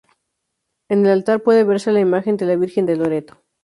En 0.89 1.05
el 1.05 1.11
altar 1.11 1.43
puede 1.43 1.63
verse 1.63 1.91
la 1.91 1.99
imagen 1.99 2.35
de 2.35 2.47
la 2.47 2.55
Virgen 2.55 2.87
de 2.87 2.95
Loreto. 2.95 3.39